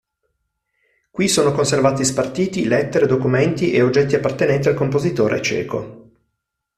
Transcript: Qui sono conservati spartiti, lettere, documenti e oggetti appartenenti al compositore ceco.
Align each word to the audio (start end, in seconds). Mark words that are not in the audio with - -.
Qui 1.11 1.27
sono 1.27 1.51
conservati 1.51 2.03
spartiti, 2.03 2.65
lettere, 2.67 3.05
documenti 3.05 3.71
e 3.71 3.83
oggetti 3.83 4.15
appartenenti 4.15 4.67
al 4.67 4.73
compositore 4.73 5.39
ceco. 5.43 6.11